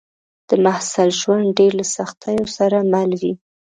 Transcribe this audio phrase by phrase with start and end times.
[0.49, 3.33] د محصل ژوند ډېر له سختیو سره مل وي